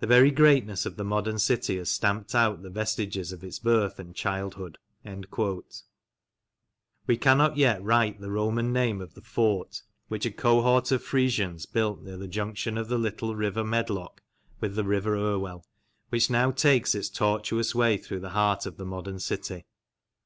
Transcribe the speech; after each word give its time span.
The 0.00 0.06
very 0.06 0.30
greatness 0.30 0.84
of 0.84 0.96
the 0.96 1.02
modern 1.04 1.38
city 1.38 1.78
has 1.78 1.90
stamped 1.90 2.34
out 2.34 2.62
the 2.62 2.68
vestiges 2.68 3.32
of 3.32 3.42
its 3.42 3.58
birth 3.58 3.98
and 3.98 4.14
childhood." 4.14 4.76
We 7.06 7.16
cannot 7.16 7.56
yet 7.56 7.82
write 7.82 8.20
the 8.20 8.30
Roman 8.30 8.70
name 8.70 9.00
of 9.00 9.14
the 9.14 9.22
fort 9.22 9.80
which 10.08 10.26
a 10.26 10.30
cohort 10.30 10.92
of 10.92 11.02
Frisians 11.02 11.64
built 11.64 12.02
near 12.02 12.18
the 12.18 12.28
junction 12.28 12.76
of 12.76 12.88
the 12.88 12.98
little 12.98 13.34
River 13.34 13.60
THE 13.62 13.64
ROMANS 13.64 13.88
IN 13.88 13.96
LANCASHIRE 13.96 14.14
39 14.60 14.60
Medlock 14.60 14.60
with 14.60 14.74
the 14.76 14.84
River 14.84 15.16
Irwell, 15.16 15.64
which 16.10 16.28
now 16.28 16.50
takes 16.50 16.94
its 16.94 17.08
tortuous 17.08 17.74
way 17.74 17.96
through 17.96 18.20
the 18.20 18.30
heart 18.36 18.66
of 18.66 18.76
the 18.76 18.84
modern 18.84 19.18
city. 19.18 19.64